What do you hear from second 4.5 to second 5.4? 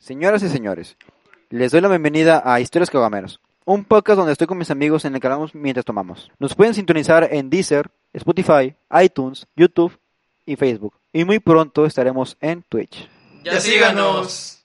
mis amigos en el que